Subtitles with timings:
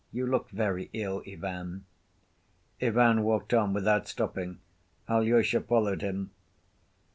[0.11, 1.85] You look very ill, Ivan."
[2.81, 4.57] Ivan walked on without stopping.
[5.07, 6.31] Alyosha followed him.